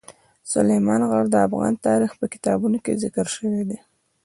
سلیمان 0.51 1.01
غر 1.09 1.25
د 1.31 1.35
افغان 1.47 1.73
تاریخ 1.87 2.11
په 2.19 2.25
کتابونو 2.33 2.77
کې 2.83 2.99
ذکر 3.03 3.25
شوی 3.35 3.61
دي. 3.69 3.79